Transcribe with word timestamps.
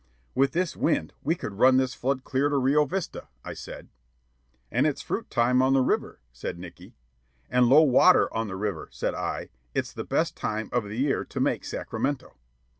"With 0.33 0.53
this 0.53 0.75
wind, 0.75 1.13
we 1.21 1.35
could 1.35 1.59
run 1.59 1.77
this 1.77 1.93
flood 1.93 2.23
clear 2.23 2.49
to 2.49 2.57
Rio 2.57 2.85
Vista," 2.85 3.27
I 3.45 3.53
said. 3.53 3.89
"And 4.71 4.87
it's 4.87 5.03
fruit 5.03 5.29
time 5.29 5.61
on 5.61 5.73
the 5.73 5.81
river," 5.83 6.21
said 6.33 6.57
Nickey. 6.57 6.95
"And 7.51 7.67
low 7.67 7.83
water 7.83 8.27
on 8.35 8.47
the 8.47 8.55
river," 8.55 8.89
said 8.91 9.13
I. 9.13 9.49
"It's 9.75 9.93
the 9.93 10.03
best 10.03 10.35
time 10.35 10.69
of 10.71 10.85
the 10.85 10.97
year 10.97 11.23
to 11.25 11.39
make 11.39 11.63
Sacramento." 11.63 12.35